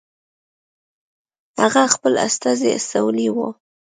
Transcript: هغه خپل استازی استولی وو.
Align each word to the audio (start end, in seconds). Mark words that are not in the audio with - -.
هغه 1.61 1.83
خپل 1.95 2.13
استازی 2.27 2.69
استولی 2.77 3.27
وو. 3.35 3.47